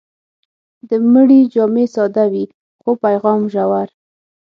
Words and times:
د 0.89 0.91
مړي 1.13 1.41
جامې 1.53 1.85
ساده 1.93 2.25
وي، 2.31 2.45
خو 2.81 2.91
پیغام 3.03 3.41
ژور. 3.53 3.87